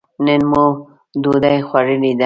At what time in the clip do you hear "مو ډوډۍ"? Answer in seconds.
0.51-1.57